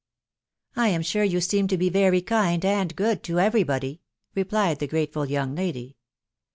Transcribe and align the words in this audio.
""I 0.75 0.87
am 0.87 1.03
sure 1.03 1.23
you 1.23 1.39
seem 1.41 1.67
to 1.67 1.77
be 1.77 1.89
very 1.89 2.21
kind 2.23 2.65
and 2.65 2.95
good 2.95 3.21
to 3.25 3.39
every 3.39 3.61
body," 3.61 4.01
replied 4.33 4.79
the 4.79 4.87
grateful 4.87 5.27
young 5.27 5.53
lady. 5.53 5.95